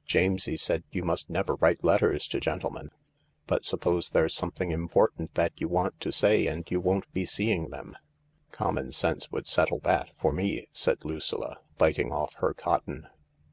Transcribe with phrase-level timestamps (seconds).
[0.14, 2.90] "Jamesie said you must never write letters to gentlemen;
[3.46, 7.70] but suppose there's something important that you want to say and you won't be seeing
[7.70, 7.94] them?""
[8.50, 13.06] Common sense would settle that— for me," said Lucilla, biting off her cotton.